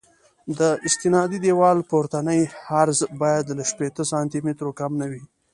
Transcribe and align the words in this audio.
د 0.59 0.59
استنادي 0.87 1.37
دیوال 1.45 1.77
پورتنی 1.89 2.41
عرض 2.77 2.99
باید 3.21 3.45
له 3.57 3.63
شپېته 3.71 4.03
سانتي 4.11 4.39
مترو 4.45 4.71
کم 4.79 4.91
نه 5.01 5.07
وي 5.11 5.23